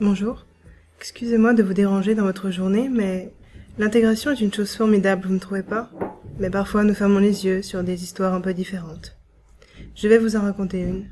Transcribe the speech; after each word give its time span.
Bonjour. 0.00 0.44
Excusez-moi 0.98 1.54
de 1.54 1.62
vous 1.62 1.72
déranger 1.72 2.16
dans 2.16 2.24
votre 2.24 2.50
journée, 2.50 2.88
mais 2.88 3.32
l'intégration 3.78 4.32
est 4.32 4.40
une 4.40 4.52
chose 4.52 4.74
formidable, 4.74 5.28
vous 5.28 5.34
ne 5.34 5.38
trouvez 5.38 5.62
pas? 5.62 5.88
Mais 6.40 6.50
parfois 6.50 6.82
nous 6.82 6.94
fermons 6.94 7.20
les 7.20 7.46
yeux 7.46 7.62
sur 7.62 7.84
des 7.84 8.02
histoires 8.02 8.34
un 8.34 8.40
peu 8.40 8.54
différentes. 8.54 9.16
Je 9.94 10.08
vais 10.08 10.18
vous 10.18 10.34
en 10.34 10.42
raconter 10.42 10.80
une. 10.80 11.06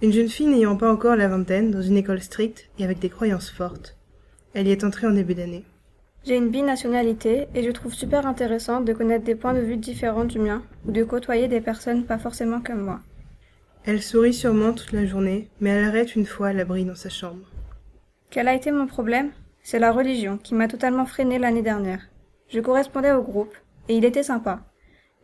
Une 0.00 0.12
jeune 0.12 0.28
fille 0.28 0.46
n'ayant 0.46 0.76
pas 0.76 0.92
encore 0.92 1.16
la 1.16 1.26
vingtaine, 1.26 1.72
dans 1.72 1.82
une 1.82 1.96
école 1.96 2.20
stricte 2.20 2.70
et 2.78 2.84
avec 2.84 3.00
des 3.00 3.08
croyances 3.08 3.50
fortes. 3.50 3.96
Elle 4.52 4.68
y 4.68 4.70
est 4.70 4.84
entrée 4.84 5.08
en 5.08 5.12
début 5.12 5.34
d'année. 5.34 5.64
J'ai 6.24 6.36
une 6.36 6.50
binationalité 6.50 7.48
et 7.52 7.64
je 7.64 7.70
trouve 7.72 7.94
super 7.94 8.28
intéressant 8.28 8.80
de 8.80 8.92
connaître 8.92 9.24
des 9.24 9.34
points 9.34 9.54
de 9.54 9.60
vue 9.60 9.76
différents 9.76 10.24
du 10.24 10.38
mien 10.38 10.62
ou 10.86 10.92
de 10.92 11.02
côtoyer 11.02 11.48
des 11.48 11.60
personnes 11.60 12.04
pas 12.04 12.18
forcément 12.18 12.60
comme 12.60 12.82
moi. 12.82 13.00
Elle 13.84 14.00
sourit 14.00 14.32
sûrement 14.32 14.72
toute 14.72 14.92
la 14.92 15.04
journée, 15.04 15.48
mais 15.60 15.70
elle 15.70 15.84
arrête 15.84 16.14
une 16.14 16.26
fois 16.26 16.48
à 16.48 16.52
l'abri 16.52 16.84
dans 16.84 16.94
sa 16.94 17.08
chambre. 17.08 17.50
Quel 18.34 18.48
a 18.48 18.54
été 18.54 18.72
mon 18.72 18.88
problème? 18.88 19.30
C'est 19.62 19.78
la 19.78 19.92
religion 19.92 20.38
qui 20.38 20.56
m'a 20.56 20.66
totalement 20.66 21.06
freiné 21.06 21.38
l'année 21.38 21.62
dernière. 21.62 22.10
Je 22.48 22.58
correspondais 22.58 23.12
au 23.12 23.22
groupe 23.22 23.54
et 23.88 23.96
il 23.96 24.04
était 24.04 24.24
sympa. 24.24 24.64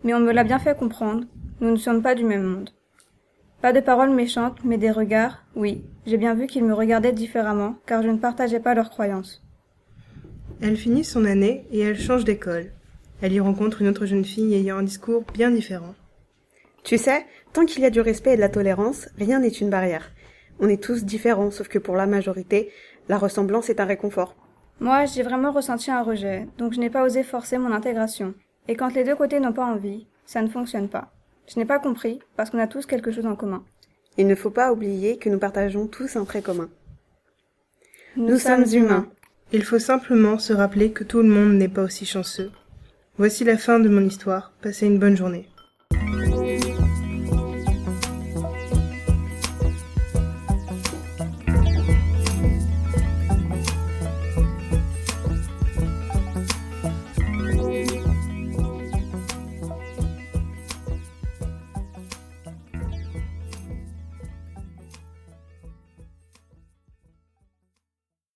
Mais 0.04 0.14
on 0.14 0.20
me 0.20 0.30
l'a 0.30 0.44
bien 0.44 0.60
fait 0.60 0.78
comprendre, 0.78 1.24
nous 1.60 1.72
ne 1.72 1.76
sommes 1.76 2.02
pas 2.02 2.14
du 2.14 2.22
même 2.22 2.44
monde. 2.44 2.70
Pas 3.60 3.72
de 3.72 3.80
paroles 3.80 4.14
méchantes, 4.14 4.58
mais 4.62 4.78
des 4.78 4.92
regards, 4.92 5.44
oui, 5.56 5.82
j'ai 6.06 6.18
bien 6.18 6.34
vu 6.34 6.46
qu'ils 6.46 6.62
me 6.62 6.72
regardaient 6.72 7.10
différemment, 7.10 7.74
car 7.84 8.04
je 8.04 8.10
ne 8.10 8.16
partageais 8.16 8.60
pas 8.60 8.76
leurs 8.76 8.90
croyances. 8.90 9.42
Elle 10.62 10.76
finit 10.76 11.02
son 11.02 11.24
année 11.24 11.66
et 11.72 11.80
elle 11.80 11.98
change 11.98 12.22
d'école. 12.22 12.70
Elle 13.22 13.32
y 13.32 13.40
rencontre 13.40 13.82
une 13.82 13.88
autre 13.88 14.06
jeune 14.06 14.24
fille 14.24 14.54
ayant 14.54 14.78
un 14.78 14.84
discours 14.84 15.24
bien 15.34 15.50
différent. 15.50 15.96
Tu 16.84 16.96
sais, 16.96 17.26
tant 17.52 17.66
qu'il 17.66 17.82
y 17.82 17.86
a 17.86 17.90
du 17.90 18.00
respect 18.00 18.34
et 18.34 18.36
de 18.36 18.40
la 18.40 18.48
tolérance, 18.48 19.08
rien 19.18 19.40
n'est 19.40 19.48
une 19.48 19.68
barrière. 19.68 20.12
On 20.60 20.68
est 20.68 20.82
tous 20.82 21.04
différents, 21.04 21.50
sauf 21.50 21.68
que 21.68 21.78
pour 21.78 21.96
la 21.96 22.06
majorité, 22.06 22.70
la 23.08 23.18
ressemblance 23.18 23.70
est 23.70 23.80
un 23.80 23.86
réconfort. 23.86 24.36
Moi, 24.78 25.06
j'ai 25.06 25.22
vraiment 25.22 25.52
ressenti 25.52 25.90
un 25.90 26.02
rejet, 26.02 26.46
donc 26.58 26.74
je 26.74 26.80
n'ai 26.80 26.90
pas 26.90 27.02
osé 27.02 27.22
forcer 27.22 27.58
mon 27.58 27.72
intégration. 27.72 28.34
Et 28.68 28.76
quand 28.76 28.94
les 28.94 29.04
deux 29.04 29.16
côtés 29.16 29.40
n'ont 29.40 29.52
pas 29.52 29.64
envie, 29.64 30.06
ça 30.26 30.42
ne 30.42 30.48
fonctionne 30.48 30.88
pas. 30.88 31.12
Je 31.48 31.58
n'ai 31.58 31.64
pas 31.64 31.78
compris, 31.78 32.20
parce 32.36 32.50
qu'on 32.50 32.58
a 32.58 32.66
tous 32.66 32.86
quelque 32.86 33.10
chose 33.10 33.26
en 33.26 33.36
commun. 33.36 33.64
Il 34.16 34.26
ne 34.26 34.34
faut 34.34 34.50
pas 34.50 34.72
oublier 34.72 35.16
que 35.16 35.28
nous 35.28 35.38
partageons 35.38 35.86
tous 35.86 36.16
un 36.16 36.24
trait 36.24 36.42
commun. 36.42 36.68
Nous, 38.16 38.28
Nous 38.28 38.38
sommes 38.38 38.66
humains. 38.72 39.08
Il 39.52 39.64
faut 39.64 39.78
simplement 39.78 40.38
se 40.38 40.52
rappeler 40.52 40.92
que 40.92 41.04
tout 41.04 41.18
le 41.18 41.28
monde 41.28 41.54
n'est 41.54 41.68
pas 41.68 41.82
aussi 41.82 42.06
chanceux. 42.06 42.50
Voici 43.18 43.44
la 43.44 43.56
fin 43.56 43.80
de 43.80 43.88
mon 43.88 44.04
histoire. 44.04 44.52
Passez 44.62 44.86
une 44.86 44.98
bonne 44.98 45.16
journée. 45.16 45.48